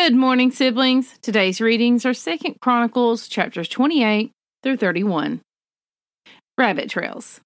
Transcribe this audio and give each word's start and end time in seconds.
Good 0.00 0.14
morning, 0.14 0.52
siblings. 0.52 1.18
Today's 1.22 1.60
readings 1.60 2.06
are 2.06 2.14
Second 2.14 2.60
Chronicles 2.62 3.26
chapters 3.26 3.68
28 3.68 4.30
through 4.62 4.76
31. 4.76 5.40
Rabbit 6.56 6.88
trails. 6.88 7.40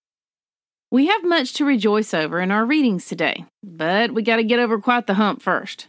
We 0.90 1.06
have 1.06 1.24
much 1.24 1.54
to 1.54 1.64
rejoice 1.64 2.12
over 2.12 2.42
in 2.42 2.50
our 2.50 2.66
readings 2.66 3.06
today, 3.06 3.46
but 3.64 4.12
we 4.12 4.22
got 4.22 4.36
to 4.36 4.44
get 4.44 4.58
over 4.58 4.78
quite 4.78 5.06
the 5.06 5.14
hump 5.14 5.40
first. 5.40 5.86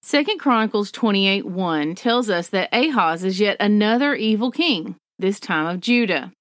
Second 0.00 0.38
Chronicles 0.38 0.90
28 0.90 1.44
1 1.44 1.94
tells 1.94 2.30
us 2.30 2.48
that 2.48 2.70
Ahaz 2.72 3.22
is 3.22 3.38
yet 3.38 3.58
another 3.60 4.14
evil 4.14 4.50
king, 4.50 4.96
this 5.18 5.38
time 5.38 5.66
of 5.66 5.80
Judah. 5.80 6.32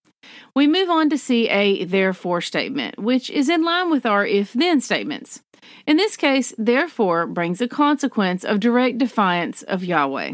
We 0.55 0.67
move 0.67 0.89
on 0.89 1.09
to 1.09 1.17
see 1.17 1.49
a 1.49 1.83
therefore 1.83 2.39
statement, 2.39 2.97
which 2.97 3.29
is 3.29 3.49
in 3.49 3.65
line 3.65 3.91
with 3.91 4.05
our 4.05 4.25
if 4.25 4.53
then 4.53 4.79
statements. 4.79 5.41
In 5.85 5.97
this 5.97 6.17
case, 6.17 6.53
therefore 6.57 7.27
brings 7.27 7.61
a 7.61 7.67
consequence 7.67 8.43
of 8.43 8.59
direct 8.59 8.97
defiance 8.97 9.63
of 9.63 9.83
Yahweh. 9.83 10.33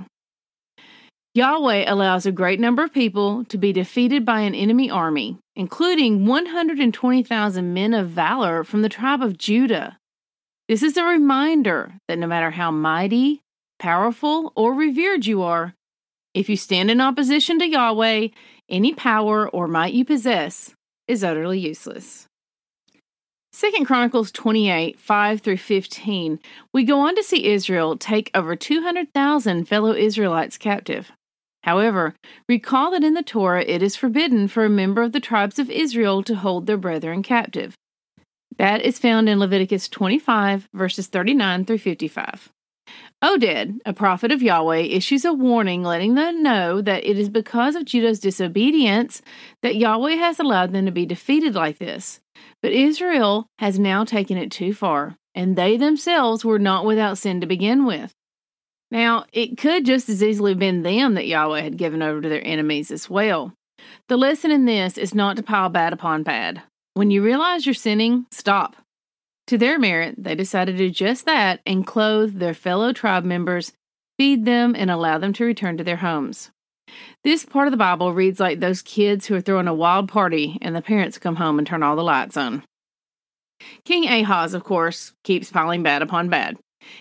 Yahweh 1.36 1.86
allows 1.88 2.26
a 2.26 2.32
great 2.32 2.60
number 2.60 2.84
of 2.84 2.94
people 2.94 3.44
to 3.46 3.58
be 3.58 3.74
defeated 3.74 4.24
by 4.24 4.42
an 4.42 4.54
enemy 4.54 4.90
army, 4.90 5.38
including 5.56 6.28
120,000 6.28 7.74
men 7.74 7.94
of 7.94 8.10
valor 8.10 8.64
from 8.64 8.84
the 8.84 8.90
tribe 8.90 9.22
of 9.24 9.38
Judah. 9.38 9.98
This 10.68 10.84
is 10.84 10.96
a 10.96 11.04
reminder 11.04 11.96
that 12.08 12.20
no 12.20 12.28
matter 12.28 12.52
how 12.52 12.70
mighty, 12.70 13.42
powerful, 13.80 14.54
or 14.56 14.74
revered 14.74 15.26
you 15.26 15.42
are, 15.42 15.74
if 16.34 16.50
you 16.50 16.56
stand 16.56 16.90
in 16.90 17.02
opposition 17.02 17.60
to 17.60 17.68
Yahweh, 17.68 18.28
any 18.70 18.94
power 18.94 19.50
or 19.50 19.68
might 19.68 19.94
you 19.94 20.06
possess 20.06 20.74
is 21.08 21.24
utterly 21.24 21.60
useless. 21.60 22.28
Second 23.56 23.86
Chronicles 23.86 24.32
28, 24.32 25.00
5 25.00 25.42
through 25.42 25.58
15, 25.58 26.40
we 26.74 26.84
go 26.84 27.00
on 27.02 27.16
to 27.16 27.22
see 27.22 27.46
Israel 27.46 27.96
take 27.96 28.32
over 28.34 28.56
200,000 28.56 29.66
fellow 29.66 29.94
Israelites 29.94 30.58
captive. 30.58 31.12
However, 31.62 32.16
recall 32.50 32.90
that 32.92 33.04
in 33.04 33.14
the 33.14 33.22
Torah 33.22 33.64
it 33.64 33.84
is 33.84 33.96
forbidden 33.96 34.48
for 34.48 34.66
a 34.66 34.70
member 34.70 35.04
of 35.04 35.12
the 35.12 35.20
tribes 35.20 35.60
of 35.60 35.70
Israel 35.70 36.24
to 36.24 36.34
hold 36.34 36.66
their 36.66 36.78
brethren 36.78 37.22
captive. 37.22 37.76
That 38.58 38.82
is 38.82 38.98
found 38.98 39.30
in 39.30 39.40
Leviticus 39.40 39.88
25, 39.88 40.68
verses 40.74 41.06
39 41.06 41.66
through 41.66 41.78
55. 41.78 42.52
Oded, 43.24 43.78
a 43.86 43.94
prophet 43.94 44.32
of 44.32 44.42
Yahweh, 44.42 44.80
issues 44.80 45.26
a 45.26 45.32
warning 45.32 45.84
letting 45.84 46.16
them 46.16 46.42
know 46.42 46.82
that 46.82 47.06
it 47.06 47.20
is 47.20 47.30
because 47.30 47.76
of 47.76 47.86
Judah's 47.86 48.20
disobedience 48.20 49.22
that 49.62 49.76
Yahweh 49.76 50.16
has 50.16 50.40
allowed 50.40 50.74
them 50.74 50.88
to 50.88 50.92
be 50.92 51.06
defeated 51.06 51.54
like 51.54 51.78
this. 51.78 52.20
But 52.62 52.72
Israel 52.72 53.48
has 53.60 53.78
now 53.80 54.04
taken 54.04 54.38
it 54.38 54.52
too 54.52 54.74
far, 54.74 55.18
and 55.36 55.56
they 55.56 55.78
themselves 55.78 56.46
were 56.46 56.60
not 56.60 56.86
without 56.86 57.18
sin 57.18 57.42
to 57.42 57.48
begin 57.48 57.86
with. 57.86 58.14
Now, 58.92 59.26
it 59.34 59.58
could 59.58 59.86
just 59.86 60.08
as 60.08 60.22
easily 60.22 60.52
have 60.52 60.60
been 60.60 60.84
them 60.84 61.16
that 61.16 61.28
Yahweh 61.28 61.62
had 61.62 61.78
given 61.78 62.02
over 62.02 62.22
to 62.22 62.30
their 62.30 62.46
enemies 62.46 62.92
as 62.92 63.10
well. 63.10 63.54
The 64.08 64.18
lesson 64.18 64.52
in 64.52 64.66
this 64.66 64.98
is 64.98 65.16
not 65.16 65.36
to 65.38 65.44
pile 65.44 65.70
bad 65.70 65.94
upon 65.94 66.24
bad. 66.24 66.62
When 66.94 67.10
you 67.10 67.24
realize 67.24 67.66
you're 67.66 67.74
sinning, 67.74 68.28
stop. 68.32 68.76
To 69.48 69.58
their 69.58 69.80
merit, 69.80 70.16
they 70.18 70.36
decided 70.36 70.74
to 70.74 70.78
do 70.78 70.90
just 70.90 71.26
that 71.26 71.60
and 71.66 71.86
clothe 71.86 72.36
their 72.36 72.54
fellow 72.54 72.94
tribe 72.94 73.26
members, 73.26 73.74
feed 74.18 74.46
them, 74.46 74.76
and 74.78 74.90
allow 74.92 75.18
them 75.18 75.34
to 75.34 75.44
return 75.46 75.78
to 75.78 75.84
their 75.84 75.98
homes. 75.98 76.52
This 77.24 77.46
part 77.46 77.68
of 77.68 77.72
the 77.72 77.78
Bible 77.78 78.14
reads 78.14 78.40
like 78.40 78.60
those 78.60 78.82
kids 78.82 79.26
who 79.26 79.36
are 79.36 79.42
throwing 79.42 79.68
a 79.68 79.74
wild 79.74 80.10
party 80.10 80.58
and 80.62 80.76
the 80.76 80.82
parents 80.82 81.18
come 81.18 81.38
home 81.38 81.58
and 81.58 81.66
turn 81.66 81.84
all 81.84 81.96
the 81.96 82.04
lights 82.04 82.38
on. 82.38 82.64
King 83.86 84.06
Ahaz, 84.08 84.54
of 84.54 84.64
course, 84.64 85.14
keeps 85.24 85.52
piling 85.52 85.84
bad 85.84 86.02
upon 86.02 86.30
bad. 86.30 86.58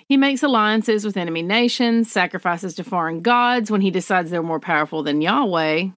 He 0.09 0.17
makes 0.17 0.43
alliances 0.43 1.05
with 1.05 1.17
enemy 1.17 1.43
nations, 1.43 2.11
sacrifices 2.11 2.75
to 2.75 2.85
foreign 2.85 3.21
gods 3.21 3.71
when 3.71 3.81
he 3.81 3.91
decides 3.91 4.31
they're 4.31 4.43
more 4.43 4.61
powerful 4.61 5.03
than 5.03 5.21
Yahweh. 5.21 5.89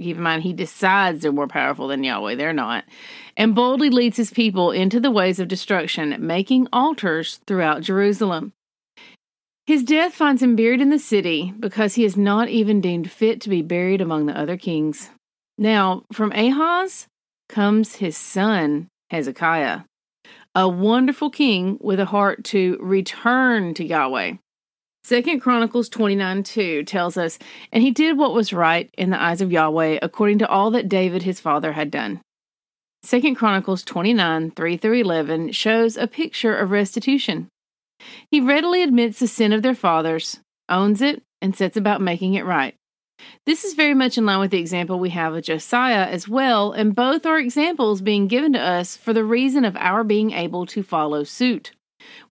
Keep 0.00 0.16
in 0.16 0.22
mind, 0.22 0.42
he 0.42 0.52
decides 0.52 1.22
they're 1.22 1.32
more 1.32 1.48
powerful 1.48 1.88
than 1.88 2.04
Yahweh. 2.04 2.34
They're 2.34 2.52
not. 2.52 2.84
And 3.36 3.54
boldly 3.54 3.90
leads 3.90 4.16
his 4.16 4.30
people 4.30 4.70
into 4.70 5.00
the 5.00 5.10
ways 5.10 5.38
of 5.38 5.48
destruction, 5.48 6.16
making 6.26 6.68
altars 6.72 7.40
throughout 7.46 7.82
Jerusalem. 7.82 8.52
His 9.66 9.82
death 9.82 10.14
finds 10.14 10.42
him 10.42 10.56
buried 10.56 10.82
in 10.82 10.90
the 10.90 10.98
city 10.98 11.54
because 11.58 11.94
he 11.94 12.04
is 12.04 12.18
not 12.18 12.48
even 12.50 12.82
deemed 12.82 13.10
fit 13.10 13.40
to 13.42 13.48
be 13.48 13.62
buried 13.62 14.02
among 14.02 14.26
the 14.26 14.38
other 14.38 14.58
kings. 14.58 15.08
Now, 15.56 16.02
from 16.12 16.32
Ahaz 16.32 17.06
comes 17.48 17.96
his 17.96 18.16
son, 18.16 18.88
Hezekiah, 19.08 19.80
a 20.54 20.68
wonderful 20.68 21.30
king 21.30 21.78
with 21.80 21.98
a 21.98 22.04
heart 22.04 22.44
to 22.44 22.76
return 22.80 23.72
to 23.74 23.84
Yahweh. 23.84 24.34
Second 25.02 25.40
Chronicles 25.40 25.88
29 25.88 26.42
2 26.42 26.84
tells 26.84 27.16
us, 27.16 27.38
And 27.72 27.82
he 27.82 27.90
did 27.90 28.18
what 28.18 28.34
was 28.34 28.52
right 28.52 28.90
in 28.98 29.10
the 29.10 29.22
eyes 29.22 29.40
of 29.40 29.52
Yahweh, 29.52 29.98
according 30.02 30.38
to 30.38 30.48
all 30.48 30.70
that 30.72 30.88
David 30.88 31.22
his 31.22 31.40
father 31.40 31.72
had 31.72 31.90
done. 31.90 32.20
Second 33.02 33.34
Chronicles 33.34 33.82
29 33.82 34.50
3 34.50 34.76
through 34.76 35.00
11 35.00 35.52
shows 35.52 35.96
a 35.96 36.06
picture 36.06 36.54
of 36.54 36.70
restitution. 36.70 37.48
He 38.30 38.40
readily 38.40 38.82
admits 38.82 39.18
the 39.18 39.28
sin 39.28 39.52
of 39.52 39.62
their 39.62 39.74
fathers, 39.74 40.40
owns 40.68 41.02
it, 41.02 41.22
and 41.40 41.56
sets 41.56 41.76
about 41.76 42.00
making 42.00 42.34
it 42.34 42.44
right. 42.44 42.74
This 43.46 43.64
is 43.64 43.74
very 43.74 43.94
much 43.94 44.18
in 44.18 44.26
line 44.26 44.40
with 44.40 44.50
the 44.50 44.58
example 44.58 44.98
we 44.98 45.10
have 45.10 45.34
of 45.34 45.44
Josiah 45.44 46.06
as 46.06 46.28
well, 46.28 46.72
and 46.72 46.94
both 46.94 47.26
are 47.26 47.38
examples 47.38 48.00
being 48.00 48.26
given 48.26 48.52
to 48.54 48.60
us 48.60 48.96
for 48.96 49.12
the 49.12 49.24
reason 49.24 49.64
of 49.64 49.76
our 49.76 50.04
being 50.04 50.32
able 50.32 50.66
to 50.66 50.82
follow 50.82 51.24
suit. 51.24 51.72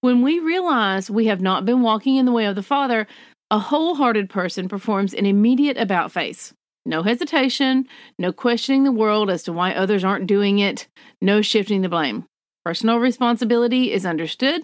When 0.02 0.22
we 0.22 0.40
realize 0.40 1.10
we 1.10 1.28
have 1.28 1.42
not 1.42 1.66
been 1.66 1.82
walking 1.82 2.18
in 2.18 2.26
the 2.26 2.32
way 2.32 2.46
of 2.46 2.56
the 2.56 2.64
Father, 2.64 3.08
a 3.50 3.60
wholehearted 3.60 4.30
person 4.30 4.68
performs 4.68 5.14
an 5.14 5.26
immediate 5.26 5.78
about 5.78 6.12
face. 6.12 6.54
No 6.86 7.02
hesitation, 7.02 7.88
no 8.20 8.34
questioning 8.34 8.84
the 8.84 8.92
world 8.92 9.30
as 9.30 9.44
to 9.44 9.54
why 9.54 9.74
others 9.74 10.04
aren't 10.04 10.28
doing 10.28 10.60
it, 10.60 10.88
no 11.22 11.42
shifting 11.42 11.82
the 11.82 11.90
blame. 11.90 12.26
Personal 12.66 12.98
responsibility 12.98 13.92
is 13.92 14.06
understood 14.06 14.64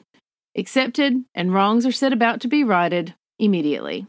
accepted, 0.58 1.24
and 1.36 1.54
wrongs 1.54 1.86
are 1.86 1.92
set 1.92 2.14
about 2.14 2.42
to 2.42 2.48
be 2.48 2.64
righted 2.64 3.16
immediately. 3.38 4.08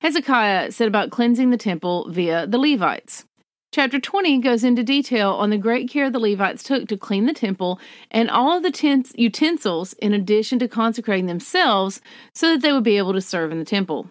Hezekiah 0.00 0.72
set 0.72 0.88
about 0.88 1.10
cleansing 1.10 1.50
the 1.50 1.56
temple 1.56 2.08
via 2.10 2.46
the 2.46 2.58
Levites. 2.58 3.24
Chapter 3.72 4.00
20 4.00 4.38
goes 4.40 4.64
into 4.64 4.82
detail 4.82 5.32
on 5.32 5.50
the 5.50 5.58
great 5.58 5.90
care 5.90 6.10
the 6.10 6.18
Levites 6.18 6.62
took 6.62 6.88
to 6.88 6.96
clean 6.96 7.26
the 7.26 7.34
temple 7.34 7.78
and 8.10 8.30
all 8.30 8.56
of 8.56 8.62
the 8.62 9.12
utensils, 9.16 9.92
in 9.94 10.14
addition 10.14 10.58
to 10.60 10.68
consecrating 10.68 11.26
themselves 11.26 12.00
so 12.34 12.50
that 12.50 12.62
they 12.62 12.72
would 12.72 12.84
be 12.84 12.96
able 12.96 13.12
to 13.12 13.20
serve 13.20 13.52
in 13.52 13.58
the 13.58 13.64
temple. 13.64 14.08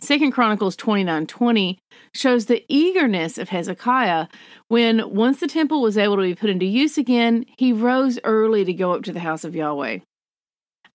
Second 0.00 0.30
Chronicles 0.30 0.76
29:20 0.76 1.78
shows 2.14 2.46
the 2.46 2.64
eagerness 2.68 3.36
of 3.36 3.48
Hezekiah 3.48 4.28
when 4.68 5.12
once 5.12 5.40
the 5.40 5.48
temple 5.48 5.82
was 5.82 5.98
able 5.98 6.16
to 6.16 6.22
be 6.22 6.36
put 6.36 6.50
into 6.50 6.66
use 6.66 6.96
again, 6.96 7.46
he 7.56 7.72
rose 7.72 8.20
early 8.22 8.64
to 8.64 8.72
go 8.72 8.92
up 8.92 9.02
to 9.04 9.12
the 9.12 9.20
house 9.20 9.42
of 9.42 9.56
Yahweh. 9.56 9.98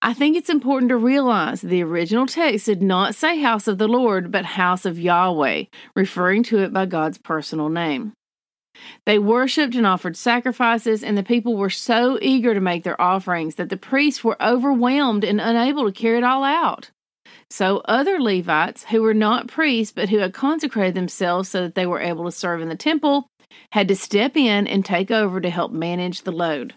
I 0.06 0.14
think 0.14 0.36
it's 0.36 0.50
important 0.50 0.90
to 0.90 0.98
realize 0.98 1.62
the 1.62 1.82
original 1.82 2.26
text 2.26 2.66
did 2.66 2.82
not 2.82 3.16
say 3.16 3.40
house 3.40 3.70
of 3.70 3.78
the 3.78 3.88
Lord, 3.88 4.34
but 4.34 4.44
house 4.44 4.86
of 4.86 5.00
Yahweh, 5.00 5.64
referring 5.96 6.44
to 6.44 6.60
it 6.60 6.74
by 6.74 6.88
God's 6.88 7.18
personal 7.18 7.70
name. 7.70 8.12
They 9.06 9.18
worshiped 9.18 9.76
and 9.76 9.88
offered 9.88 10.18
sacrifices, 10.18 11.06
and 11.06 11.18
the 11.18 11.24
people 11.24 11.56
were 11.56 11.70
so 11.70 12.20
eager 12.22 12.54
to 12.54 12.60
make 12.60 12.84
their 12.84 13.00
offerings 13.02 13.56
that 13.56 13.70
the 13.70 13.78
priests 13.78 14.26
were 14.26 14.36
overwhelmed 14.44 15.24
and 15.24 15.40
unable 15.40 15.86
to 15.86 15.98
carry 15.98 16.18
it 16.18 16.26
all 16.26 16.44
out. 16.44 16.92
So, 17.50 17.78
other 17.86 18.20
Levites 18.20 18.84
who 18.84 19.04
were 19.04 19.14
not 19.14 19.48
priests 19.48 19.94
but 19.96 20.10
who 20.10 20.18
had 20.18 20.34
consecrated 20.34 20.96
themselves 20.96 21.48
so 21.48 21.62
that 21.62 21.76
they 21.76 21.86
were 21.86 22.02
able 22.02 22.26
to 22.26 22.32
serve 22.32 22.60
in 22.60 22.68
the 22.68 22.76
temple 22.76 23.28
had 23.72 23.88
to 23.88 23.96
step 23.96 24.36
in 24.36 24.68
and 24.68 24.84
take 24.84 25.12
over 25.12 25.40
to 25.40 25.50
help 25.50 25.72
manage 25.72 26.24
the 26.24 26.34
load. 26.34 26.74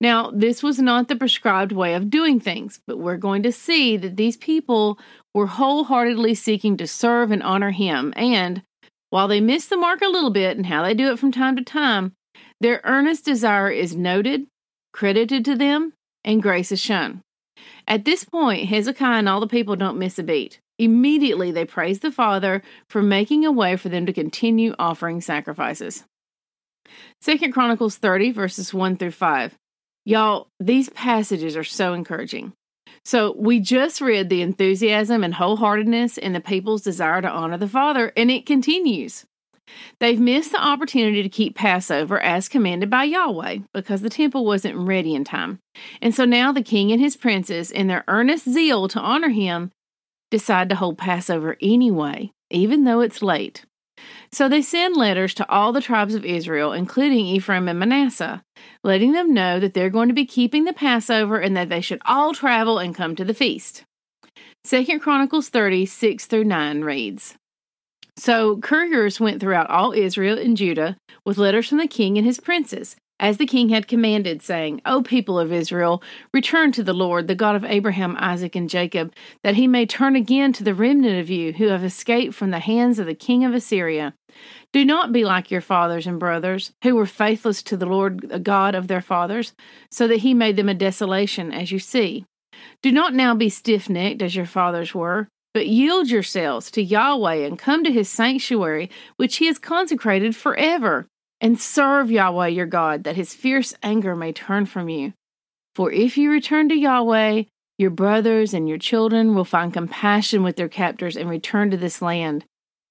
Now, 0.00 0.30
this 0.30 0.62
was 0.62 0.78
not 0.78 1.08
the 1.08 1.16
prescribed 1.16 1.72
way 1.72 1.94
of 1.94 2.10
doing 2.10 2.40
things, 2.40 2.80
but 2.86 2.98
we're 2.98 3.16
going 3.16 3.42
to 3.42 3.52
see 3.52 3.96
that 3.96 4.16
these 4.16 4.36
people 4.36 4.98
were 5.34 5.46
wholeheartedly 5.46 6.34
seeking 6.34 6.76
to 6.76 6.86
serve 6.86 7.30
and 7.30 7.42
honor 7.42 7.70
Him. 7.70 8.12
And 8.16 8.62
while 9.10 9.28
they 9.28 9.40
miss 9.40 9.66
the 9.66 9.76
mark 9.76 10.00
a 10.02 10.08
little 10.08 10.30
bit 10.30 10.56
and 10.56 10.66
how 10.66 10.82
they 10.82 10.94
do 10.94 11.10
it 11.12 11.18
from 11.18 11.32
time 11.32 11.56
to 11.56 11.64
time, 11.64 12.12
their 12.60 12.80
earnest 12.84 13.24
desire 13.24 13.70
is 13.70 13.96
noted, 13.96 14.46
credited 14.92 15.44
to 15.44 15.56
them, 15.56 15.92
and 16.24 16.42
grace 16.42 16.72
is 16.72 16.80
shown. 16.80 17.22
At 17.86 18.04
this 18.04 18.24
point, 18.24 18.68
Hezekiah 18.68 19.18
and 19.18 19.28
all 19.28 19.40
the 19.40 19.46
people 19.46 19.76
don't 19.76 19.98
miss 19.98 20.18
a 20.18 20.22
beat. 20.22 20.60
Immediately 20.78 21.50
they 21.50 21.64
praise 21.64 22.00
the 22.00 22.12
Father 22.12 22.62
for 22.88 23.02
making 23.02 23.44
a 23.44 23.52
way 23.52 23.76
for 23.76 23.88
them 23.88 24.06
to 24.06 24.12
continue 24.12 24.74
offering 24.78 25.20
sacrifices. 25.20 26.04
Second 27.20 27.52
Chronicles 27.52 27.96
30, 27.96 28.32
verses 28.32 28.72
1 28.72 28.96
through 28.96 29.10
5. 29.10 29.56
Y'all, 30.04 30.48
these 30.58 30.88
passages 30.90 31.56
are 31.56 31.64
so 31.64 31.92
encouraging. 31.92 32.52
So, 33.04 33.34
we 33.38 33.60
just 33.60 34.00
read 34.00 34.28
the 34.28 34.42
enthusiasm 34.42 35.22
and 35.22 35.34
wholeheartedness 35.34 36.18
in 36.18 36.32
the 36.32 36.40
people's 36.40 36.82
desire 36.82 37.22
to 37.22 37.28
honor 37.28 37.56
the 37.56 37.68
Father, 37.68 38.12
and 38.16 38.30
it 38.30 38.46
continues. 38.46 39.24
They've 40.00 40.20
missed 40.20 40.52
the 40.52 40.62
opportunity 40.62 41.22
to 41.22 41.28
keep 41.28 41.54
Passover 41.54 42.18
as 42.20 42.48
commanded 42.48 42.90
by 42.90 43.04
Yahweh 43.04 43.58
because 43.72 44.00
the 44.02 44.10
temple 44.10 44.44
wasn't 44.44 44.76
ready 44.78 45.14
in 45.14 45.24
time. 45.24 45.58
And 46.00 46.14
so 46.14 46.24
now 46.24 46.52
the 46.52 46.62
king 46.62 46.92
and 46.92 47.00
his 47.00 47.16
princes, 47.16 47.70
in 47.70 47.86
their 47.86 48.04
earnest 48.08 48.48
zeal 48.48 48.88
to 48.88 49.00
honor 49.00 49.28
him, 49.28 49.70
decide 50.30 50.68
to 50.68 50.74
hold 50.74 50.98
Passover 50.98 51.56
anyway, 51.60 52.32
even 52.50 52.84
though 52.84 53.00
it's 53.00 53.22
late. 53.22 53.64
So 54.32 54.48
they 54.48 54.62
send 54.62 54.96
letters 54.96 55.34
to 55.34 55.48
all 55.50 55.72
the 55.72 55.80
tribes 55.80 56.14
of 56.14 56.24
Israel, 56.24 56.72
including 56.72 57.26
Ephraim 57.26 57.68
and 57.68 57.78
Manasseh, 57.78 58.42
letting 58.82 59.12
them 59.12 59.32
know 59.32 59.58
that 59.60 59.74
they're 59.74 59.90
going 59.90 60.08
to 60.08 60.14
be 60.14 60.26
keeping 60.26 60.64
the 60.64 60.72
Passover 60.72 61.38
and 61.38 61.56
that 61.56 61.68
they 61.68 61.80
should 61.80 62.00
all 62.06 62.34
travel 62.34 62.78
and 62.78 62.94
come 62.94 63.16
to 63.16 63.24
the 63.24 63.34
feast. 63.34 63.84
Second 64.64 65.00
Chronicles 65.00 65.48
30, 65.48 65.86
6 65.86 66.26
through 66.26 66.44
9 66.44 66.82
reads 66.82 67.36
So 68.16 68.58
couriers 68.58 69.20
went 69.20 69.40
throughout 69.40 69.70
all 69.70 69.92
Israel 69.92 70.38
and 70.38 70.56
Judah 70.56 70.96
with 71.24 71.38
letters 71.38 71.68
from 71.68 71.78
the 71.78 71.86
king 71.86 72.18
and 72.18 72.26
his 72.26 72.40
princes, 72.40 72.96
as 73.20 73.36
the 73.36 73.46
king 73.46 73.68
had 73.70 73.88
commanded, 73.88 74.42
saying, 74.42 74.80
O 74.86 75.02
people 75.02 75.38
of 75.38 75.52
Israel, 75.52 76.02
return 76.32 76.70
to 76.72 76.82
the 76.82 76.92
Lord, 76.92 77.26
the 77.26 77.34
God 77.34 77.56
of 77.56 77.64
Abraham, 77.64 78.16
Isaac, 78.18 78.54
and 78.54 78.70
Jacob, 78.70 79.12
that 79.42 79.56
he 79.56 79.66
may 79.66 79.86
turn 79.86 80.14
again 80.14 80.52
to 80.52 80.64
the 80.64 80.74
remnant 80.74 81.18
of 81.20 81.28
you 81.28 81.52
who 81.52 81.68
have 81.68 81.84
escaped 81.84 82.34
from 82.34 82.50
the 82.50 82.60
hands 82.60 82.98
of 82.98 83.06
the 83.06 83.14
king 83.14 83.44
of 83.44 83.54
Assyria. 83.54 84.14
Do 84.72 84.84
not 84.84 85.12
be 85.12 85.24
like 85.24 85.50
your 85.50 85.60
fathers 85.60 86.06
and 86.06 86.20
brothers, 86.20 86.72
who 86.82 86.94
were 86.94 87.06
faithless 87.06 87.62
to 87.64 87.76
the 87.76 87.86
Lord 87.86 88.28
the 88.28 88.38
God 88.38 88.74
of 88.74 88.86
their 88.86 89.00
fathers, 89.00 89.52
so 89.90 90.06
that 90.06 90.18
he 90.18 90.34
made 90.34 90.56
them 90.56 90.68
a 90.68 90.74
desolation, 90.74 91.52
as 91.52 91.72
you 91.72 91.78
see. 91.78 92.24
Do 92.82 92.92
not 92.92 93.14
now 93.14 93.34
be 93.34 93.48
stiff 93.48 93.88
necked 93.88 94.22
as 94.22 94.36
your 94.36 94.46
fathers 94.46 94.94
were, 94.94 95.28
but 95.54 95.66
yield 95.66 96.08
yourselves 96.08 96.70
to 96.72 96.82
Yahweh 96.82 97.46
and 97.46 97.58
come 97.58 97.82
to 97.82 97.92
his 97.92 98.08
sanctuary, 98.08 98.90
which 99.16 99.36
he 99.36 99.46
has 99.46 99.58
consecrated 99.58 100.36
forever 100.36 101.08
and 101.40 101.60
serve 101.60 102.10
Yahweh 102.10 102.48
your 102.48 102.66
God, 102.66 103.04
that 103.04 103.16
his 103.16 103.34
fierce 103.34 103.74
anger 103.82 104.16
may 104.16 104.32
turn 104.32 104.66
from 104.66 104.88
you. 104.88 105.12
For 105.74 105.92
if 105.92 106.18
you 106.18 106.30
return 106.30 106.68
to 106.70 106.74
Yahweh, 106.74 107.44
your 107.78 107.90
brothers 107.90 108.52
and 108.52 108.68
your 108.68 108.78
children 108.78 109.34
will 109.34 109.44
find 109.44 109.72
compassion 109.72 110.42
with 110.42 110.56
their 110.56 110.68
captors 110.68 111.16
and 111.16 111.30
return 111.30 111.70
to 111.70 111.76
this 111.76 112.02
land. 112.02 112.44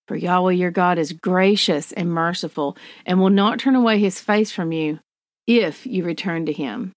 For 0.07 0.15
Yahweh 0.15 0.53
your 0.53 0.71
God 0.71 0.97
is 0.97 1.11
gracious 1.11 1.91
and 1.91 2.09
merciful, 2.09 2.77
and 3.05 3.19
will 3.19 3.29
not 3.29 3.59
turn 3.59 3.75
away 3.75 3.99
his 3.99 4.21
face 4.21 4.51
from 4.51 4.71
you, 4.71 5.00
if 5.45 5.85
you 5.85 6.05
return 6.05 6.45
to 6.45 6.53
him. 6.53 6.93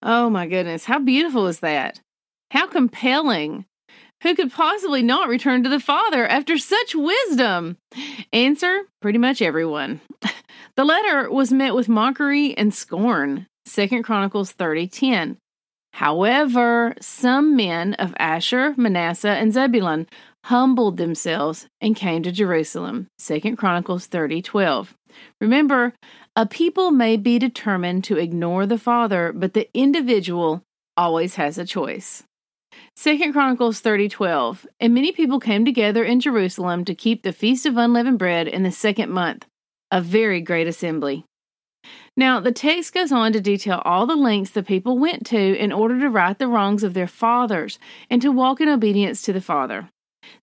Oh 0.00 0.30
my 0.30 0.46
goodness, 0.46 0.84
how 0.84 1.00
beautiful 1.00 1.48
is 1.48 1.58
that? 1.58 2.00
How 2.52 2.68
compelling 2.68 3.64
who 4.22 4.34
could 4.34 4.52
possibly 4.52 5.02
not 5.02 5.28
return 5.28 5.62
to 5.62 5.68
the 5.68 5.80
Father 5.80 6.26
after 6.26 6.58
such 6.58 6.94
wisdom? 6.94 7.76
Answer 8.32 8.82
pretty 9.00 9.18
much 9.18 9.42
everyone. 9.42 10.00
The 10.78 10.84
letter 10.84 11.28
was 11.28 11.50
met 11.50 11.74
with 11.74 11.88
mockery 11.88 12.56
and 12.56 12.72
scorn. 12.72 13.48
2 13.66 14.00
Chronicles 14.04 14.52
30:10. 14.52 15.36
However, 15.94 16.94
some 17.00 17.56
men 17.56 17.94
of 17.94 18.14
Asher, 18.16 18.74
Manasseh, 18.76 19.28
and 19.28 19.52
Zebulun 19.52 20.06
humbled 20.44 20.96
themselves 20.96 21.66
and 21.80 21.96
came 21.96 22.22
to 22.22 22.30
Jerusalem. 22.30 23.08
2 23.18 23.56
Chronicles 23.56 24.06
30:12. 24.06 24.94
Remember, 25.40 25.94
a 26.36 26.46
people 26.46 26.92
may 26.92 27.16
be 27.16 27.40
determined 27.40 28.04
to 28.04 28.16
ignore 28.16 28.64
the 28.64 28.78
Father, 28.78 29.32
but 29.34 29.54
the 29.54 29.68
individual 29.74 30.62
always 30.96 31.34
has 31.34 31.58
a 31.58 31.66
choice. 31.66 32.22
Second 32.96 33.32
Chronicles 33.32 33.80
30:12 33.80 34.66
And 34.80 34.92
many 34.92 35.12
people 35.12 35.38
came 35.38 35.64
together 35.64 36.04
in 36.04 36.20
Jerusalem 36.20 36.84
to 36.84 36.94
keep 36.94 37.22
the 37.22 37.32
feast 37.32 37.64
of 37.66 37.76
unleavened 37.76 38.18
bread 38.18 38.48
in 38.48 38.62
the 38.62 38.72
second 38.72 39.10
month, 39.10 39.46
a 39.90 40.00
very 40.00 40.40
great 40.40 40.66
assembly. 40.66 41.24
Now, 42.16 42.40
the 42.40 42.50
text 42.50 42.92
goes 42.92 43.12
on 43.12 43.32
to 43.32 43.40
detail 43.40 43.80
all 43.84 44.06
the 44.06 44.16
lengths 44.16 44.50
the 44.50 44.62
people 44.62 44.98
went 44.98 45.24
to 45.26 45.56
in 45.56 45.70
order 45.72 46.00
to 46.00 46.10
right 46.10 46.36
the 46.36 46.48
wrongs 46.48 46.82
of 46.82 46.94
their 46.94 47.06
fathers 47.06 47.78
and 48.10 48.20
to 48.20 48.32
walk 48.32 48.60
in 48.60 48.68
obedience 48.68 49.22
to 49.22 49.32
the 49.32 49.40
Father. 49.40 49.88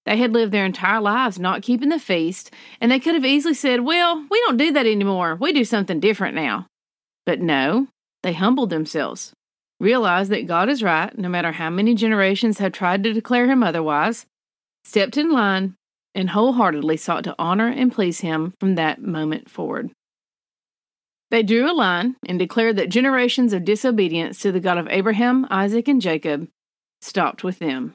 They 0.05 0.17
had 0.17 0.31
lived 0.31 0.53
their 0.53 0.65
entire 0.65 1.01
lives 1.01 1.37
not 1.37 1.61
keeping 1.61 1.89
the 1.89 1.99
feast, 1.99 2.51
and 2.79 2.91
they 2.91 2.99
could 2.99 3.15
have 3.15 3.25
easily 3.25 3.53
said, 3.53 3.81
Well, 3.81 4.25
we 4.31 4.39
don't 4.45 4.57
do 4.57 4.71
that 4.71 4.85
anymore. 4.85 5.35
We 5.35 5.51
do 5.51 5.65
something 5.65 5.99
different 5.99 6.35
now. 6.35 6.67
But 7.25 7.41
no, 7.41 7.87
they 8.23 8.33
humbled 8.33 8.69
themselves 8.69 9.33
realized 9.79 10.31
that 10.31 10.47
God 10.47 10.69
is 10.69 10.83
right, 10.83 11.15
no 11.17 11.29
matter 11.29 11.51
how 11.51 11.69
many 11.69 11.95
generations 11.95 12.59
have 12.59 12.71
tried 12.71 13.03
to 13.03 13.13
declare 13.13 13.49
him 13.49 13.63
otherwise, 13.63 14.25
stepped 14.83 15.17
in 15.17 15.31
line, 15.31 15.75
and 16.13 16.29
wholeheartedly 16.29 16.97
sought 16.97 17.25
to 17.25 17.35
honor 17.37 17.67
and 17.67 17.91
please 17.91 18.21
him 18.21 18.53
from 18.59 18.75
that 18.75 19.01
moment 19.01 19.49
forward. 19.49 19.91
They 21.31 21.43
drew 21.43 21.69
a 21.69 21.73
line 21.73 22.15
and 22.27 22.39
declared 22.39 22.77
that 22.77 22.89
generations 22.89 23.51
of 23.51 23.65
disobedience 23.65 24.39
to 24.39 24.51
the 24.51 24.59
God 24.59 24.77
of 24.77 24.87
Abraham, 24.89 25.45
Isaac, 25.49 25.87
and 25.87 26.01
Jacob 26.01 26.47
stopped 27.01 27.43
with 27.43 27.59
them. 27.59 27.93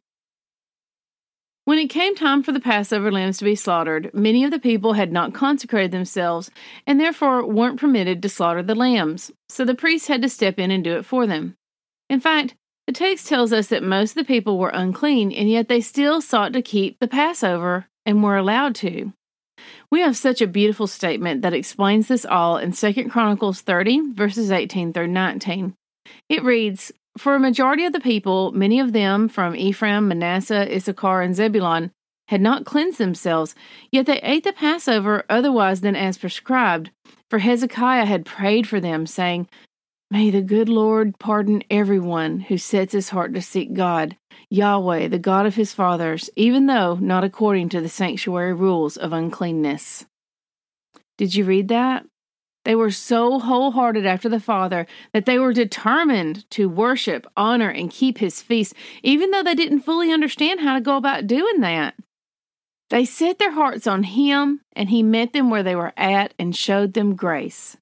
When 1.64 1.78
it 1.78 1.88
came 1.88 2.16
time 2.16 2.42
for 2.42 2.52
the 2.52 2.60
Passover 2.60 3.12
lambs 3.12 3.38
to 3.38 3.44
be 3.44 3.54
slaughtered, 3.54 4.10
many 4.12 4.44
of 4.44 4.50
the 4.50 4.58
people 4.58 4.94
had 4.94 5.12
not 5.12 5.34
consecrated 5.34 5.92
themselves 5.92 6.50
and 6.86 6.98
therefore 6.98 7.46
weren't 7.46 7.78
permitted 7.78 8.22
to 8.22 8.28
slaughter 8.28 8.62
the 8.62 8.74
lambs, 8.74 9.30
so 9.48 9.64
the 9.64 9.74
priests 9.74 10.08
had 10.08 10.20
to 10.22 10.28
step 10.28 10.58
in 10.58 10.70
and 10.70 10.82
do 10.82 10.96
it 10.96 11.04
for 11.04 11.26
them. 11.26 11.54
In 12.10 12.20
fact, 12.20 12.56
the 12.88 12.92
text 12.92 13.28
tells 13.28 13.52
us 13.52 13.68
that 13.68 13.84
most 13.84 14.10
of 14.10 14.16
the 14.16 14.24
people 14.24 14.58
were 14.58 14.70
unclean, 14.70 15.30
and 15.30 15.48
yet 15.48 15.68
they 15.68 15.80
still 15.80 16.20
sought 16.20 16.52
to 16.54 16.60
keep 16.60 16.98
the 16.98 17.06
Passover 17.06 17.86
and 18.04 18.22
were 18.22 18.36
allowed 18.36 18.74
to. 18.76 19.12
We 19.92 20.00
have 20.00 20.16
such 20.16 20.40
a 20.40 20.48
beautiful 20.48 20.88
statement 20.88 21.42
that 21.42 21.54
explains 21.54 22.08
this 22.08 22.26
all 22.26 22.58
in 22.58 22.72
2 22.72 23.08
Chronicles 23.08 23.60
30, 23.60 24.14
verses 24.14 24.50
18 24.50 24.92
through 24.92 25.06
19. 25.06 25.74
It 26.28 26.42
reads 26.42 26.90
For 27.16 27.36
a 27.36 27.40
majority 27.40 27.84
of 27.84 27.92
the 27.92 28.00
people, 28.00 28.50
many 28.50 28.80
of 28.80 28.92
them 28.92 29.28
from 29.28 29.54
Ephraim, 29.54 30.08
Manasseh, 30.08 30.74
Issachar, 30.74 31.22
and 31.22 31.36
Zebulun, 31.36 31.92
had 32.26 32.40
not 32.40 32.64
cleansed 32.64 32.98
themselves, 32.98 33.54
yet 33.92 34.06
they 34.06 34.20
ate 34.22 34.42
the 34.42 34.52
Passover 34.52 35.24
otherwise 35.28 35.80
than 35.80 35.94
as 35.94 36.18
prescribed. 36.18 36.90
For 37.28 37.38
Hezekiah 37.38 38.06
had 38.06 38.26
prayed 38.26 38.66
for 38.66 38.80
them, 38.80 39.06
saying, 39.06 39.48
May 40.12 40.30
the 40.30 40.42
good 40.42 40.68
Lord 40.68 41.20
pardon 41.20 41.62
everyone 41.70 42.40
who 42.40 42.58
sets 42.58 42.92
his 42.92 43.10
heart 43.10 43.32
to 43.34 43.40
seek 43.40 43.74
God, 43.74 44.16
Yahweh, 44.48 45.06
the 45.06 45.20
God 45.20 45.46
of 45.46 45.54
his 45.54 45.72
fathers, 45.72 46.28
even 46.34 46.66
though 46.66 46.96
not 46.96 47.22
according 47.22 47.68
to 47.68 47.80
the 47.80 47.88
sanctuary 47.88 48.52
rules 48.52 48.96
of 48.96 49.12
uncleanness. 49.12 50.06
Did 51.16 51.36
you 51.36 51.44
read 51.44 51.68
that? 51.68 52.06
They 52.64 52.74
were 52.74 52.90
so 52.90 53.38
wholehearted 53.38 54.04
after 54.04 54.28
the 54.28 54.40
Father 54.40 54.88
that 55.12 55.26
they 55.26 55.38
were 55.38 55.52
determined 55.52 56.50
to 56.50 56.68
worship, 56.68 57.28
honor, 57.36 57.70
and 57.70 57.88
keep 57.88 58.18
his 58.18 58.42
feast, 58.42 58.74
even 59.04 59.30
though 59.30 59.44
they 59.44 59.54
didn't 59.54 59.82
fully 59.82 60.12
understand 60.12 60.58
how 60.58 60.74
to 60.74 60.80
go 60.80 60.96
about 60.96 61.28
doing 61.28 61.60
that. 61.60 61.94
They 62.90 63.04
set 63.04 63.38
their 63.38 63.52
hearts 63.52 63.86
on 63.86 64.02
him, 64.02 64.62
and 64.72 64.90
he 64.90 65.04
met 65.04 65.32
them 65.32 65.50
where 65.50 65.62
they 65.62 65.76
were 65.76 65.92
at 65.96 66.34
and 66.36 66.54
showed 66.54 66.94
them 66.94 67.14
grace. 67.14 67.76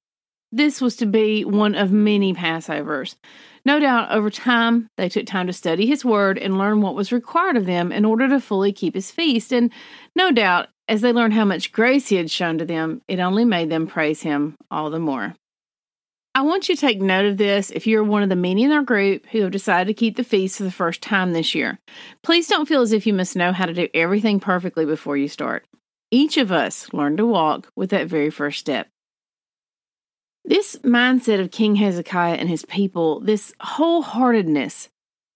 This 0.51 0.81
was 0.81 0.95
to 0.97 1.05
be 1.05 1.45
one 1.45 1.75
of 1.75 1.91
many 1.91 2.33
Passovers. 2.33 3.15
No 3.65 3.79
doubt, 3.79 4.11
over 4.11 4.29
time, 4.29 4.89
they 4.97 5.09
took 5.09 5.25
time 5.25 5.47
to 5.47 5.53
study 5.53 5.85
His 5.85 6.03
Word 6.03 6.37
and 6.37 6.57
learn 6.57 6.81
what 6.81 6.95
was 6.95 7.11
required 7.11 7.55
of 7.55 7.65
them 7.65 7.91
in 7.91 8.03
order 8.03 8.27
to 8.29 8.39
fully 8.39 8.71
keep 8.71 8.95
His 8.95 9.11
feast. 9.11 9.53
And 9.53 9.71
no 10.15 10.31
doubt, 10.31 10.69
as 10.87 11.01
they 11.01 11.13
learned 11.13 11.33
how 11.33 11.45
much 11.45 11.71
grace 11.71 12.07
He 12.07 12.15
had 12.15 12.31
shown 12.31 12.57
to 12.57 12.65
them, 12.65 13.01
it 13.07 13.19
only 13.19 13.45
made 13.45 13.69
them 13.69 13.85
praise 13.85 14.23
Him 14.23 14.55
all 14.71 14.89
the 14.89 14.99
more. 14.99 15.35
I 16.33 16.41
want 16.41 16.69
you 16.69 16.75
to 16.75 16.81
take 16.81 17.01
note 17.01 17.25
of 17.25 17.37
this 17.37 17.69
if 17.69 17.85
you're 17.85 18.03
one 18.03 18.23
of 18.23 18.29
the 18.29 18.35
many 18.35 18.63
in 18.63 18.71
our 18.71 18.83
group 18.83 19.25
who 19.27 19.41
have 19.41 19.51
decided 19.51 19.87
to 19.87 19.99
keep 19.99 20.15
the 20.15 20.23
feast 20.23 20.57
for 20.57 20.63
the 20.63 20.71
first 20.71 21.01
time 21.01 21.33
this 21.33 21.53
year. 21.53 21.79
Please 22.23 22.47
don't 22.47 22.67
feel 22.67 22.81
as 22.81 22.93
if 22.93 23.05
you 23.05 23.13
must 23.13 23.35
know 23.35 23.51
how 23.51 23.65
to 23.65 23.73
do 23.73 23.87
everything 23.93 24.39
perfectly 24.39 24.85
before 24.85 25.17
you 25.17 25.27
start. 25.27 25.65
Each 26.11 26.37
of 26.37 26.51
us 26.51 26.91
learned 26.93 27.17
to 27.17 27.25
walk 27.25 27.71
with 27.75 27.89
that 27.89 28.07
very 28.07 28.29
first 28.29 28.59
step. 28.59 28.87
This 30.49 30.77
mindset 30.77 31.39
of 31.39 31.51
King 31.51 31.75
Hezekiah 31.75 32.33
and 32.33 32.49
his 32.49 32.65
people, 32.65 33.19
this 33.19 33.53
wholeheartedness, 33.61 34.87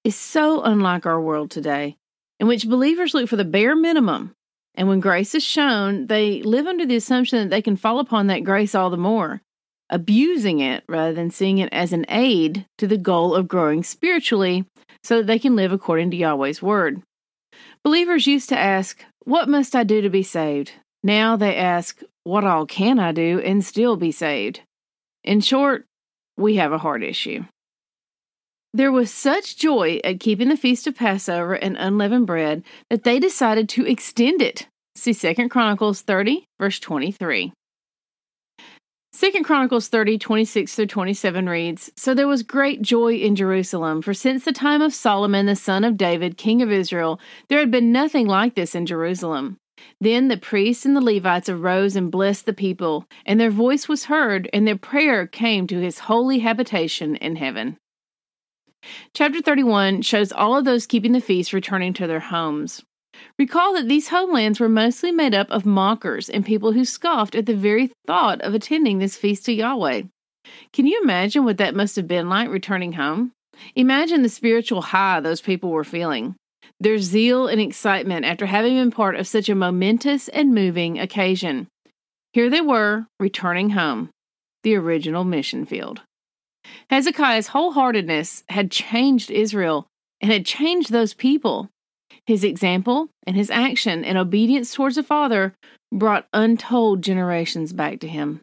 is 0.04 0.16
so 0.16 0.64
unlike 0.64 1.06
our 1.06 1.22
world 1.22 1.52
today, 1.52 1.98
in 2.40 2.48
which 2.48 2.68
believers 2.68 3.14
look 3.14 3.30
for 3.30 3.36
the 3.36 3.46
bare 3.46 3.76
minimum. 3.76 4.34
And 4.74 4.88
when 4.88 5.00
grace 5.00 5.36
is 5.36 5.44
shown, 5.44 6.08
they 6.08 6.42
live 6.42 6.66
under 6.66 6.84
the 6.84 6.96
assumption 6.96 7.38
that 7.38 7.52
they 7.52 7.62
can 7.62 7.76
fall 7.76 8.00
upon 8.00 8.26
that 8.26 8.44
grace 8.44 8.74
all 8.74 8.90
the 8.90 8.98
more, 8.98 9.44
abusing 9.88 10.62
it 10.62 10.84
rather 10.90 11.14
than 11.14 11.30
seeing 11.30 11.60
it 11.60 11.70
as 11.72 11.94
an 11.94 12.08
aid 12.10 12.66
to 12.80 12.88
the 12.88 12.98
goal 12.98 13.36
of 13.36 13.48
growing 13.48 13.84
spiritually 13.84 14.66
so 15.04 15.18
that 15.18 15.28
they 15.28 15.38
can 15.38 15.56
live 15.56 15.72
according 15.72 16.10
to 16.10 16.18
Yahweh's 16.18 16.64
word. 16.64 17.04
Believers 17.84 18.26
used 18.26 18.50
to 18.50 18.58
ask, 18.58 19.06
What 19.26 19.48
must 19.48 19.76
I 19.76 19.84
do 19.84 20.02
to 20.02 20.10
be 20.10 20.24
saved? 20.24 20.72
Now 21.04 21.36
they 21.36 21.56
ask, 21.56 22.02
What 22.24 22.46
all 22.46 22.66
can 22.66 22.98
I 22.98 23.12
do 23.12 23.40
and 23.42 23.64
still 23.64 23.96
be 23.96 24.12
saved? 24.12 24.62
In 25.24 25.40
short, 25.40 25.86
we 26.38 26.56
have 26.56 26.72
a 26.72 26.78
heart 26.78 27.04
issue. 27.04 27.46
There 28.74 28.92
was 28.92 29.12
such 29.12 29.58
joy 29.58 30.00
at 30.04 30.20
keeping 30.20 30.50
the 30.50 30.58
feast 30.58 30.88
of 30.88 30.96
Passover 30.96 31.54
and 31.54 31.78
unleavened 31.78 32.26
bread 32.26 32.64
that 32.90 33.04
they 33.04 33.20
decided 33.20 33.70
to 33.70 33.86
extend 33.86 34.42
it. 34.42 34.68
See 34.96 35.14
2 35.14 35.48
Chronicles 35.50 36.02
30, 36.02 36.48
verse 36.60 36.80
23. 36.80 37.54
2 39.16 39.44
Chronicles 39.44 39.90
30, 39.90 40.18
26 40.18 40.74
through 40.74 40.88
27 40.88 41.48
reads 41.48 41.92
So 41.96 42.16
there 42.16 42.28
was 42.28 42.42
great 42.42 42.82
joy 42.82 43.14
in 43.14 43.36
Jerusalem, 43.36 44.02
for 44.02 44.16
since 44.16 44.44
the 44.44 44.52
time 44.52 44.82
of 44.82 44.94
Solomon 44.94 45.46
the 45.46 45.56
son 45.56 45.84
of 45.84 45.98
David, 45.98 46.36
king 46.36 46.64
of 46.64 46.72
Israel, 46.72 47.20
there 47.48 47.60
had 47.60 47.70
been 47.70 47.92
nothing 47.92 48.26
like 48.26 48.56
this 48.56 48.74
in 48.74 48.88
Jerusalem. 48.88 49.58
Then 50.00 50.28
the 50.28 50.38
priests 50.38 50.86
and 50.86 50.96
the 50.96 51.02
Levites 51.02 51.50
arose 51.50 51.96
and 51.96 52.12
blessed 52.12 52.46
the 52.46 52.54
people, 52.54 53.06
and 53.26 53.40
their 53.40 53.52
voice 53.52 53.88
was 53.88 54.06
heard, 54.06 54.50
and 54.54 54.68
their 54.68 54.78
prayer 54.78 55.28
came 55.28 55.68
to 55.68 55.80
his 55.80 56.00
holy 56.00 56.40
habitation 56.40 57.16
in 57.16 57.36
heaven. 57.36 57.78
Chapter 59.14 59.42
31 59.42 60.02
shows 60.02 60.32
all 60.32 60.58
of 60.58 60.66
those 60.66 60.86
keeping 60.86 61.14
the 61.14 61.22
feast 61.22 61.54
returning 61.54 61.94
to 61.94 62.08
their 62.08 62.20
homes. 62.20 62.84
Recall 63.38 63.74
that 63.76 63.88
these 63.88 64.10
homelands 64.10 64.60
were 64.60 64.70
mostly 64.70 65.12
made 65.12 65.34
up 65.34 65.50
of 65.50 65.66
mockers 65.66 66.30
and 66.30 66.46
people 66.46 66.74
who 66.74 66.84
scoffed 66.84 67.36
at 67.36 67.46
the 67.46 67.56
very 67.56 67.92
thought 68.08 68.42
of 68.42 68.54
attending 68.54 69.00
this 69.00 69.16
feast 69.16 69.46
to 69.46 69.54
Yahweh. 69.54 70.04
Can 70.74 70.88
you 70.88 71.02
imagine 71.02 71.46
what 71.46 71.58
that 71.58 71.76
must 71.76 71.96
have 71.96 72.08
been 72.08 72.28
like 72.28 72.50
returning 72.50 72.94
home? 72.94 73.32
Imagine 73.76 74.24
the 74.24 74.30
spiritual 74.30 74.82
high 74.82 75.20
those 75.20 75.42
people 75.42 75.70
were 75.70 75.84
feeling, 75.84 76.36
their 76.80 76.98
zeal 76.98 77.48
and 77.48 77.62
excitement 77.62 78.26
after 78.26 78.46
having 78.46 78.76
been 78.76 78.92
part 78.92 79.16
of 79.16 79.28
such 79.28 79.50
a 79.50 79.56
momentous 79.56 80.28
and 80.30 80.54
moving 80.54 81.00
occasion. 81.00 81.68
Here 82.34 82.50
they 82.50 82.62
were, 82.62 83.08
returning 83.20 83.72
home, 83.72 84.10
the 84.64 84.76
original 84.76 85.24
mission 85.24 85.66
field. 85.66 86.02
Hezekiah's 86.90 87.50
wholeheartedness 87.50 88.44
had 88.50 88.72
changed 88.72 89.30
Israel 89.30 89.88
and 90.22 90.32
had 90.32 90.46
changed 90.46 90.92
those 90.92 91.14
people. 91.14 91.70
His 92.26 92.44
example 92.44 93.10
and 93.28 93.36
his 93.36 93.52
action 93.52 94.06
and 94.06 94.18
obedience 94.18 94.74
towards 94.74 94.96
the 94.96 95.04
Father 95.04 95.54
brought 95.92 96.28
untold 96.34 97.02
generations 97.02 97.74
back 97.74 98.00
to 98.00 98.08
him. 98.08 98.42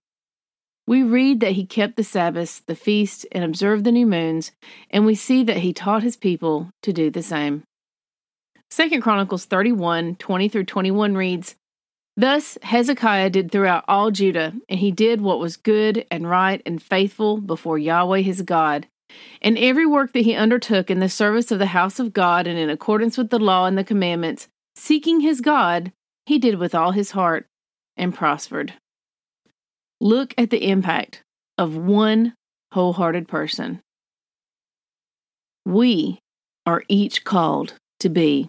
We 0.87 1.03
read 1.03 1.41
that 1.41 1.53
he 1.53 1.67
kept 1.67 1.97
the 1.97 2.05
Sabbaths, 2.05 2.61
the 2.67 2.75
feast, 2.75 3.27
and 3.33 3.45
observed 3.45 3.85
the 3.85 3.93
new 3.93 4.07
moons, 4.07 4.53
and 4.91 5.07
we 5.07 5.15
see 5.15 5.45
that 5.45 5.59
he 5.59 5.73
taught 5.73 6.03
his 6.03 6.17
people 6.17 6.71
to 6.83 6.93
do 6.93 7.11
the 7.11 7.23
same. 7.23 7.63
2 8.71 9.01
Chronicles 9.01 9.47
31 9.47 10.15
20 10.17 10.49
through 10.49 10.65
21 10.65 11.17
reads, 11.17 11.57
Thus 12.17 12.57
Hezekiah 12.63 13.31
did 13.31 13.51
throughout 13.51 13.85
all 13.89 14.11
Judah, 14.11 14.53
and 14.69 14.79
he 14.79 14.93
did 14.93 15.21
what 15.21 15.41
was 15.41 15.57
good 15.57 16.07
and 16.11 16.29
right 16.29 16.63
and 16.65 16.81
faithful 16.81 17.41
before 17.41 17.79
Yahweh 17.79 18.21
his 18.21 18.43
God. 18.43 18.87
And 19.43 19.59
every 19.59 19.87
work 19.87 20.13
that 20.13 20.25
he 20.25 20.35
undertook 20.35 20.89
in 20.89 21.01
the 21.01 21.09
service 21.09 21.51
of 21.51 21.59
the 21.59 21.67
house 21.67 21.99
of 21.99 22.13
God 22.13 22.47
and 22.47 22.57
in 22.59 22.71
accordance 22.71 23.19
with 23.19 23.31
the 23.31 23.41
law 23.41 23.67
and 23.67 23.77
the 23.77 23.83
commandments, 23.83 24.47
seeking 24.77 25.21
his 25.21 25.41
God, 25.41 25.93
he 26.27 26.39
did 26.39 26.57
with 26.57 26.75
all 26.75 26.93
his 26.93 27.11
heart 27.11 27.47
and 27.97 28.15
prospered. 28.15 28.75
Look 30.01 30.33
at 30.39 30.51
the 30.51 30.69
impact 30.69 31.25
of 31.59 31.77
one 31.77 32.35
wholehearted 32.73 33.27
person. 33.27 33.81
We 35.67 36.21
are 36.67 36.85
each 36.89 37.25
called 37.25 37.75
to 37.99 38.09
be 38.09 38.49